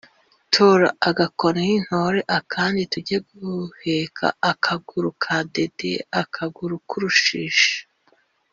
Tora 0.53 0.87
agakoni 1.09 1.65
ntore 1.85 2.21
akandi 2.37 2.81
tujye 2.91 3.17
guheka 3.29 4.27
akaguru 4.51 5.09
ka 5.23 5.37
Dede-Akaguru 5.53 6.75
k'urushishi. 6.89 7.73